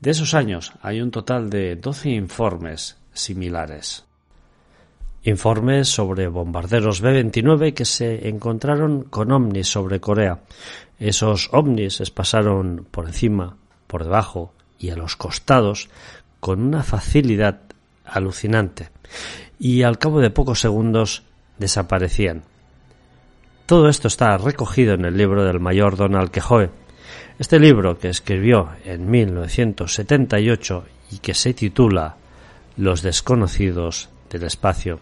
De 0.00 0.10
esos 0.10 0.34
años 0.34 0.72
hay 0.82 1.00
un 1.00 1.10
total 1.10 1.50
de 1.50 1.76
12 1.76 2.10
informes 2.10 2.98
similares. 3.12 4.04
Informes 5.24 5.88
sobre 5.88 6.26
bombarderos 6.26 7.00
B-29 7.00 7.74
que 7.74 7.84
se 7.84 8.28
encontraron 8.28 9.04
con 9.04 9.30
ovnis 9.30 9.68
sobre 9.68 10.00
Corea. 10.00 10.42
Esos 10.98 11.48
ovnis 11.52 12.00
les 12.00 12.10
pasaron 12.10 12.86
por 12.90 13.06
encima, 13.06 13.56
por 13.92 14.04
debajo 14.04 14.54
y 14.78 14.88
a 14.88 14.96
los 14.96 15.16
costados 15.16 15.90
con 16.40 16.62
una 16.62 16.82
facilidad 16.82 17.60
alucinante 18.06 18.88
y 19.58 19.82
al 19.82 19.98
cabo 19.98 20.20
de 20.20 20.30
pocos 20.30 20.60
segundos 20.60 21.24
desaparecían. 21.58 22.42
Todo 23.66 23.90
esto 23.90 24.08
está 24.08 24.38
recogido 24.38 24.94
en 24.94 25.04
el 25.04 25.18
libro 25.18 25.44
del 25.44 25.60
mayor 25.60 25.96
Donald 25.96 26.30
Quejoe. 26.30 26.70
Este 27.38 27.60
libro, 27.60 27.98
que 27.98 28.08
escribió 28.08 28.70
en 28.84 29.10
1978 29.10 30.84
y 31.10 31.18
que 31.18 31.34
se 31.34 31.52
titula 31.52 32.16
Los 32.78 33.02
desconocidos 33.02 34.08
del 34.30 34.44
espacio. 34.44 35.00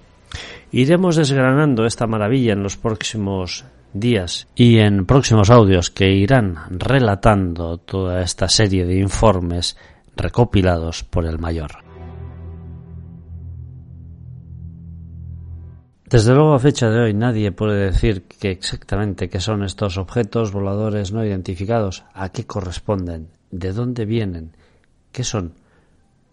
Iremos 0.72 1.14
desgranando 1.14 1.86
esta 1.86 2.08
maravilla 2.08 2.54
en 2.54 2.64
los 2.64 2.76
próximos 2.76 3.64
días 3.92 4.48
y 4.54 4.78
en 4.78 5.06
próximos 5.06 5.50
audios 5.50 5.90
que 5.90 6.10
irán 6.10 6.56
relatando 6.70 7.78
toda 7.78 8.22
esta 8.22 8.48
serie 8.48 8.84
de 8.84 8.98
informes 8.98 9.76
recopilados 10.16 11.04
por 11.04 11.26
el 11.26 11.38
mayor. 11.38 11.90
Desde 16.10 16.34
luego 16.34 16.54
a 16.54 16.58
fecha 16.58 16.90
de 16.90 16.98
hoy 16.98 17.14
nadie 17.14 17.52
puede 17.52 17.84
decir 17.84 18.24
que 18.24 18.50
exactamente 18.50 19.28
qué 19.28 19.38
son 19.38 19.62
estos 19.62 19.96
objetos 19.96 20.50
voladores 20.50 21.12
no 21.12 21.24
identificados, 21.24 22.02
a 22.14 22.30
qué 22.30 22.46
corresponden, 22.46 23.28
de 23.52 23.72
dónde 23.72 24.06
vienen, 24.06 24.56
qué 25.12 25.22
son. 25.22 25.54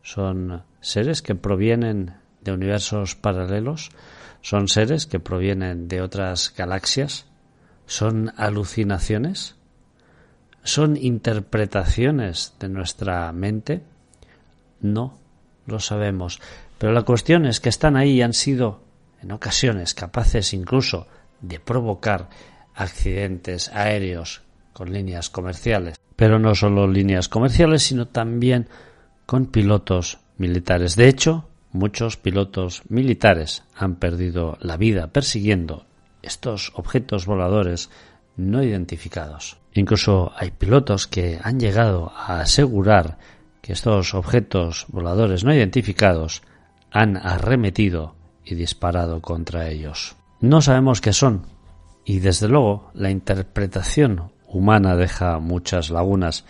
¿Son 0.01 0.63
seres 0.81 1.21
que 1.21 1.35
provienen 1.35 2.15
de 2.41 2.53
universos 2.53 3.15
paralelos? 3.15 3.91
¿Son 4.41 4.67
seres 4.67 5.05
que 5.05 5.19
provienen 5.19 5.87
de 5.87 6.01
otras 6.01 6.53
galaxias? 6.57 7.27
¿Son 7.87 8.33
alucinaciones? 8.35 9.55
¿Son 10.63 10.97
interpretaciones 10.97 12.53
de 12.59 12.67
nuestra 12.67 13.31
mente? 13.31 13.81
No 14.81 15.17
lo 15.65 15.79
sabemos, 15.79 16.41
pero 16.77 16.91
la 16.91 17.03
cuestión 17.03 17.45
es 17.45 17.61
que 17.61 17.69
están 17.69 17.95
ahí 17.95 18.17
y 18.17 18.21
han 18.21 18.33
sido 18.33 18.81
en 19.21 19.31
ocasiones 19.31 19.93
capaces 19.93 20.53
incluso 20.53 21.07
de 21.41 21.59
provocar 21.59 22.29
accidentes 22.75 23.69
aéreos 23.69 24.41
con 24.73 24.91
líneas 24.91 25.29
comerciales. 25.29 25.97
Pero 26.17 26.39
no 26.39 26.55
solo 26.55 26.87
líneas 26.87 27.29
comerciales, 27.29 27.83
sino 27.83 28.07
también 28.07 28.67
con 29.25 29.45
pilotos 29.45 30.19
militares. 30.37 30.95
De 30.97 31.07
hecho, 31.07 31.47
muchos 31.71 32.17
pilotos 32.17 32.83
militares 32.89 33.63
han 33.75 33.95
perdido 33.95 34.57
la 34.61 34.77
vida 34.77 35.07
persiguiendo 35.07 35.86
estos 36.27 36.71
objetos 36.75 37.25
voladores 37.25 37.89
no 38.35 38.63
identificados. 38.63 39.57
Incluso 39.73 40.31
hay 40.35 40.51
pilotos 40.51 41.07
que 41.07 41.39
han 41.41 41.59
llegado 41.59 42.11
a 42.15 42.41
asegurar 42.41 43.17
que 43.61 43.73
estos 43.73 44.13
objetos 44.13 44.85
voladores 44.89 45.43
no 45.43 45.53
identificados 45.53 46.43
han 46.91 47.17
arremetido 47.17 48.15
y 48.45 48.55
disparado 48.55 49.21
contra 49.21 49.69
ellos. 49.69 50.15
No 50.39 50.61
sabemos 50.61 51.01
qué 51.01 51.13
son 51.13 51.47
y 52.05 52.19
desde 52.19 52.47
luego 52.47 52.91
la 52.93 53.09
interpretación 53.09 54.31
humana 54.47 54.95
deja 54.95 55.39
muchas 55.39 55.89
lagunas. 55.89 56.45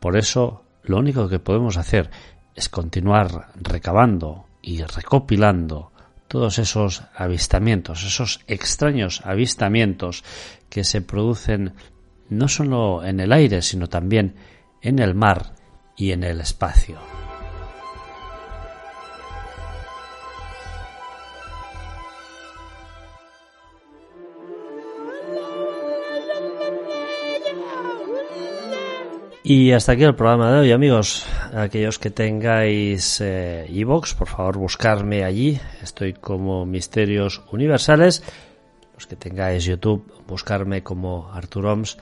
Por 0.00 0.16
eso 0.16 0.64
lo 0.82 0.98
único 0.98 1.28
que 1.28 1.38
podemos 1.38 1.76
hacer 1.76 2.10
es 2.54 2.68
continuar 2.68 3.52
recabando 3.54 4.46
y 4.60 4.82
recopilando 4.82 5.92
todos 6.28 6.58
esos 6.58 7.02
avistamientos, 7.14 8.04
esos 8.04 8.40
extraños 8.46 9.22
avistamientos 9.24 10.24
que 10.68 10.84
se 10.84 11.00
producen 11.00 11.72
no 12.28 12.48
solo 12.48 13.04
en 13.04 13.20
el 13.20 13.32
aire, 13.32 13.62
sino 13.62 13.88
también 13.88 14.36
en 14.82 14.98
el 14.98 15.14
mar 15.14 15.54
y 15.96 16.12
en 16.12 16.22
el 16.22 16.40
espacio. 16.40 16.98
Y 29.50 29.72
hasta 29.72 29.92
aquí 29.92 30.04
el 30.04 30.14
programa 30.14 30.52
de 30.52 30.58
hoy, 30.58 30.72
amigos. 30.72 31.24
Aquellos 31.54 31.98
que 31.98 32.10
tengáis 32.10 33.18
eh, 33.22 33.64
iVoox, 33.70 34.12
por 34.12 34.28
favor, 34.28 34.58
buscarme 34.58 35.24
allí. 35.24 35.58
Estoy 35.82 36.12
como 36.12 36.66
Misterios 36.66 37.40
Universales. 37.50 38.22
Los 38.92 39.06
que 39.06 39.16
tengáis 39.16 39.64
YouTube, 39.64 40.12
buscarme 40.26 40.82
como 40.82 41.32
Arturoms. 41.32 41.96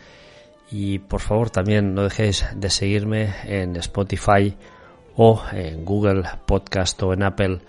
Y 0.73 0.99
por 0.99 1.21
favor, 1.21 1.51
también 1.51 1.95
no 1.95 2.03
dejéis 2.03 2.45
de 2.57 2.69
seguirme 2.69 3.33
en 3.45 3.77
Spotify 3.77 4.57
o 5.15 5.41
en 5.53 5.85
Google 5.85 6.25
Podcast 6.47 7.01
o 7.05 7.13
en 7.13 7.23
Apple 7.23 7.61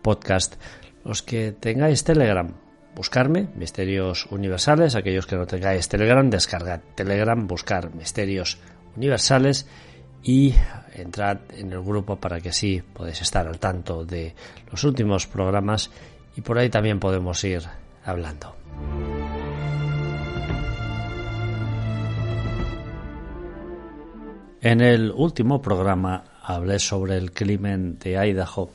Podcast. 0.00 0.54
Los 1.04 1.24
que 1.24 1.50
tengáis 1.50 2.04
Telegram, 2.04 2.54
buscarme, 2.94 3.48
Misterios 3.56 4.26
Universales. 4.30 4.94
Aquellos 4.94 5.26
que 5.26 5.34
no 5.34 5.44
tengáis 5.44 5.88
Telegram, 5.88 6.30
descargad 6.30 6.82
Telegram, 6.94 7.48
buscar 7.48 7.92
Misterios 7.96 8.58
Universales 8.58 8.73
universales 8.96 9.66
y 10.22 10.54
entrad 10.94 11.38
en 11.50 11.72
el 11.72 11.82
grupo 11.82 12.16
para 12.16 12.40
que 12.40 12.52
sí 12.52 12.82
podéis 12.92 13.20
estar 13.22 13.46
al 13.46 13.58
tanto 13.58 14.04
de 14.04 14.34
los 14.70 14.82
últimos 14.84 15.26
programas 15.26 15.90
y 16.36 16.40
por 16.40 16.58
ahí 16.58 16.70
también 16.70 16.98
podemos 16.98 17.42
ir 17.44 17.62
hablando. 18.04 18.54
En 24.60 24.80
el 24.80 25.12
último 25.14 25.60
programa 25.60 26.24
hablé 26.42 26.78
sobre 26.78 27.18
el 27.18 27.32
crimen 27.32 27.98
de 27.98 28.26
Idaho 28.26 28.70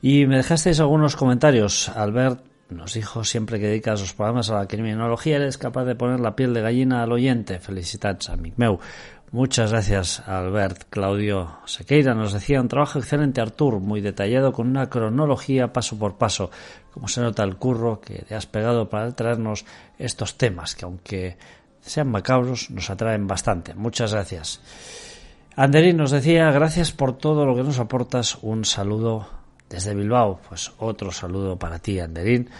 y 0.00 0.24
me 0.26 0.36
dejasteis 0.36 0.78
algunos 0.78 1.16
comentarios. 1.16 1.88
Albert 1.88 2.44
nos 2.70 2.94
dijo 2.94 3.24
siempre 3.24 3.58
que 3.58 3.66
dedicas 3.66 4.00
los 4.00 4.14
programas 4.14 4.50
a 4.50 4.54
la 4.54 4.66
criminología 4.66 5.36
eres 5.36 5.58
capaz 5.58 5.84
de 5.84 5.94
poner 5.94 6.20
la 6.20 6.36
piel 6.36 6.54
de 6.54 6.62
gallina 6.62 7.02
al 7.02 7.12
oyente. 7.12 7.58
Felicitats, 7.58 8.30
amic 8.30 8.54
meu. 8.56 8.78
Muchas 9.32 9.70
gracias, 9.70 10.26
Albert. 10.26 10.84
Claudio 10.90 11.58
Sequeira 11.64 12.14
nos 12.14 12.32
decía 12.32 12.60
un 12.60 12.66
trabajo 12.66 12.98
excelente, 12.98 13.40
Artur, 13.40 13.78
muy 13.78 14.00
detallado, 14.00 14.52
con 14.52 14.66
una 14.66 14.90
cronología 14.90 15.72
paso 15.72 15.96
por 15.96 16.18
paso. 16.18 16.50
Como 16.92 17.06
se 17.06 17.20
nota 17.20 17.44
el 17.44 17.56
curro 17.56 18.00
que 18.00 18.22
te 18.22 18.34
has 18.34 18.46
pegado 18.46 18.88
para 18.88 19.14
traernos 19.14 19.64
estos 19.98 20.36
temas, 20.36 20.74
que 20.74 20.84
aunque 20.84 21.36
sean 21.80 22.10
macabros, 22.10 22.70
nos 22.70 22.90
atraen 22.90 23.28
bastante. 23.28 23.74
Muchas 23.74 24.12
gracias. 24.12 24.60
Anderín 25.54 25.96
nos 25.96 26.10
decía, 26.10 26.50
gracias 26.50 26.90
por 26.90 27.16
todo 27.16 27.46
lo 27.46 27.54
que 27.54 27.62
nos 27.62 27.78
aportas. 27.78 28.36
Un 28.42 28.64
saludo 28.64 29.39
desde 29.70 29.94
Bilbao. 29.94 30.40
Pues 30.46 30.72
otro 30.78 31.10
saludo 31.10 31.58
para 31.58 31.78
ti, 31.78 31.98
Anderín. 31.98 32.50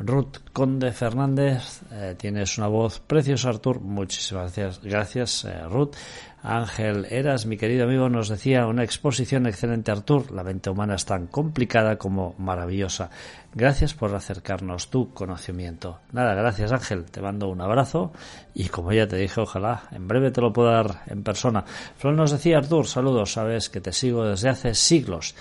Ruth 0.00 0.36
Conde 0.52 0.92
Fernández, 0.92 1.80
eh, 1.90 2.14
tienes 2.16 2.56
una 2.56 2.68
voz 2.68 3.00
preciosa, 3.00 3.48
Artur. 3.48 3.80
Muchísimas 3.80 4.54
gracias, 4.54 4.80
gracias 4.80 5.44
eh, 5.44 5.64
Ruth. 5.68 5.96
Ángel 6.40 7.06
Eras, 7.10 7.46
mi 7.46 7.56
querido 7.56 7.84
amigo, 7.84 8.08
nos 8.08 8.28
decía 8.28 8.66
una 8.66 8.84
exposición 8.84 9.46
excelente, 9.46 9.90
Artur. 9.90 10.30
La 10.30 10.44
mente 10.44 10.70
humana 10.70 10.94
es 10.94 11.04
tan 11.04 11.26
complicada 11.26 11.96
como 11.98 12.36
maravillosa. 12.38 13.10
Gracias 13.52 13.92
por 13.92 14.14
acercarnos 14.14 14.88
tu 14.88 15.12
conocimiento. 15.12 15.98
Nada, 16.12 16.34
gracias 16.34 16.70
Ángel. 16.70 17.06
Te 17.06 17.20
mando 17.20 17.48
un 17.48 17.60
abrazo 17.60 18.12
y 18.54 18.68
como 18.68 18.92
ya 18.92 19.08
te 19.08 19.16
dije, 19.16 19.40
ojalá 19.40 19.88
en 19.90 20.06
breve 20.06 20.30
te 20.30 20.40
lo 20.40 20.52
pueda 20.52 20.74
dar 20.74 21.02
en 21.08 21.24
persona. 21.24 21.64
Flor 21.96 22.14
nos 22.14 22.30
decía, 22.30 22.58
Artur, 22.58 22.86
saludos. 22.86 23.32
Sabes 23.32 23.68
que 23.68 23.80
te 23.80 23.92
sigo 23.92 24.24
desde 24.24 24.48
hace 24.48 24.74
siglos. 24.74 25.34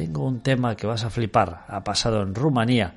Tengo 0.00 0.24
un 0.24 0.40
tema 0.40 0.76
que 0.76 0.86
vas 0.86 1.04
a 1.04 1.10
flipar. 1.10 1.66
Ha 1.68 1.84
pasado 1.84 2.22
en 2.22 2.34
Rumanía 2.34 2.94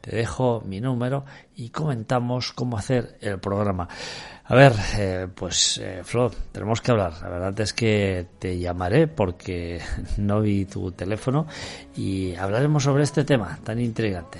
te 0.00 0.14
dejo 0.14 0.62
mi 0.64 0.80
número 0.80 1.24
y 1.56 1.70
comentamos 1.70 2.52
cómo 2.52 2.78
hacer 2.78 3.18
el 3.20 3.40
programa. 3.40 3.88
A 4.44 4.54
ver, 4.54 4.72
eh, 4.96 5.26
pues 5.34 5.78
eh, 5.82 6.02
Flo, 6.04 6.30
tenemos 6.52 6.80
que 6.80 6.92
hablar. 6.92 7.12
La 7.20 7.28
verdad 7.28 7.60
es 7.60 7.72
que 7.72 8.26
te 8.38 8.56
llamaré 8.58 9.08
porque 9.08 9.80
no 10.16 10.40
vi 10.40 10.64
tu 10.64 10.92
teléfono 10.92 11.46
y 11.96 12.36
hablaremos 12.36 12.84
sobre 12.84 13.02
este 13.02 13.24
tema 13.24 13.58
tan 13.64 13.80
intrigante. 13.80 14.38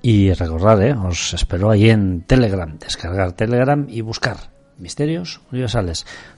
Y 0.00 0.32
recordad, 0.32 0.82
eh, 0.82 0.94
os 0.94 1.34
espero 1.34 1.70
ahí 1.70 1.90
en 1.90 2.22
Telegram, 2.22 2.78
descargar 2.78 3.32
Telegram 3.32 3.86
y 3.88 4.00
buscar 4.00 4.38
Misterios 4.78 5.40
Universales. 5.52 6.06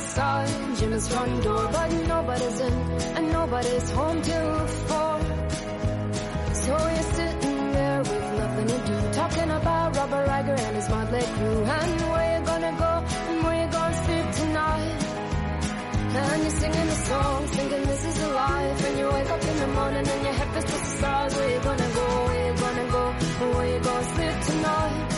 outside 0.00 0.76
Jim's 0.76 1.08
front 1.08 1.42
door, 1.44 1.68
but 1.72 1.92
nobody's 2.08 2.60
in 2.60 2.72
and 3.16 3.32
nobody's 3.32 3.90
home 3.90 4.22
till 4.22 4.66
four. 4.88 5.20
So 6.62 6.72
you're 6.94 7.10
sitting 7.18 7.72
there 7.72 7.98
with 7.98 8.28
nothing 8.40 8.68
to 8.72 8.78
do, 8.88 8.96
talking 9.12 9.50
about 9.50 9.96
Robert 9.96 10.26
Riger 10.28 10.58
and 10.66 10.76
his 10.76 10.88
motley 10.88 11.24
crew, 11.34 11.60
and 11.78 12.00
where 12.12 12.28
you 12.32 12.46
gonna 12.46 12.74
go 12.84 12.92
and 13.28 13.44
where 13.44 13.58
you 13.62 13.68
gonna 13.76 14.04
sleep 14.04 14.26
tonight. 14.40 15.00
And 16.20 16.42
you're 16.44 16.58
singing 16.62 16.88
a 16.96 16.98
song, 17.10 17.46
thinking 17.56 17.82
this 17.90 18.04
is 18.10 18.22
a 18.22 18.28
life, 18.28 18.86
and 18.86 18.98
you 18.98 19.06
wake 19.16 19.30
up 19.30 19.42
in 19.50 19.56
the 19.64 19.68
morning 19.78 20.06
and 20.14 20.22
your 20.26 20.36
head 20.40 20.50
to 20.54 20.60
the 20.66 20.78
stars. 20.96 21.34
Where 21.36 21.50
you 21.54 21.60
gonna 21.60 21.90
go? 22.00 22.06
Where 22.26 22.46
you 22.46 22.54
gonna 22.64 22.86
go? 22.96 23.04
And 23.40 23.54
where 23.54 23.68
you 23.74 23.80
gonna 23.80 24.14
sleep 24.14 24.36
tonight? 24.48 25.09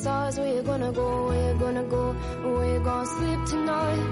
stars, 0.00 0.38
we're 0.38 0.62
gonna 0.62 0.92
go, 0.92 1.26
we're 1.28 1.54
gonna 1.54 1.84
go, 1.84 2.16
we're 2.42 2.80
gonna 2.80 3.06
sleep 3.16 3.40
tonight. 3.52 4.02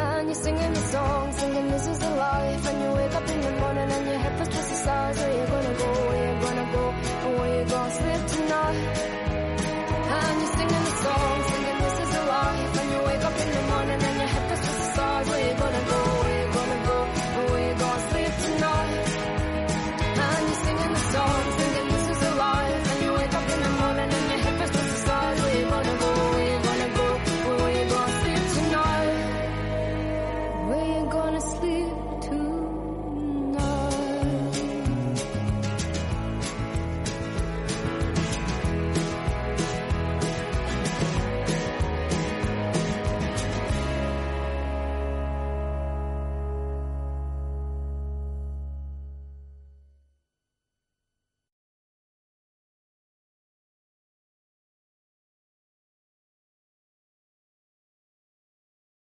And 0.00 0.26
you're 0.28 0.42
singing 0.46 0.72
the 0.72 0.84
song, 0.94 1.32
singing 1.32 1.70
this 1.70 1.86
is 1.88 1.98
the 1.98 2.10
life. 2.10 2.68
And 2.68 2.76
you 2.82 2.90
wake 2.98 3.14
up 3.14 3.28
in 3.28 3.40
the 3.46 3.52
morning 3.60 3.88
and 3.96 4.06
your 4.06 4.18
head 4.22 4.34
feels 4.36 4.48
just 4.56 4.68
the 4.70 4.76
size. 4.86 5.18
Where 5.18 5.32
you 5.38 5.46
gonna 5.54 5.74
go, 5.82 5.90
where 6.08 6.24
you 6.26 6.34
gonna 6.46 6.66
go, 6.76 6.84
and 7.24 7.32
where 7.38 7.52
you 7.58 7.64
gonna 7.74 7.98
sleep 8.00 8.22
tonight. 8.34 8.78
And 10.16 10.34
you're 10.40 10.54
singing 10.56 10.84
the 10.88 10.94
song. 11.01 11.01